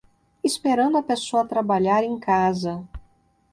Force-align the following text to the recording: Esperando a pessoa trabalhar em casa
Esperando 0.43 0.97
a 0.97 1.03
pessoa 1.03 1.45
trabalhar 1.45 2.03
em 2.03 2.17
casa 2.17 2.83